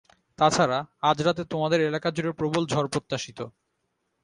তা 0.39 0.47
ছাড়া, 0.49 0.79
আজ 1.01 1.17
রাতে 1.21 1.43
তোমাদের 1.45 1.79
এলাকা 1.81 2.07
জুড়ে 2.11 2.31
প্রবল 2.31 2.63
ঝড় 2.65 2.87
প্রত্যাশিত। 2.87 3.39